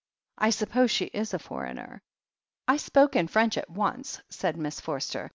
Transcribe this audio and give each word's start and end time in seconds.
1 0.39 0.51
suppose 0.53 0.89
she 0.89 1.05
is 1.05 1.31
a 1.31 1.37
foreigner." 1.37 2.01
1 2.65 2.79
spoke 2.79 3.15
in 3.15 3.27
French 3.27 3.55
at 3.55 3.69
once," 3.69 4.19
said 4.29 4.57
Miss 4.57 4.79
Forster. 4.81 5.29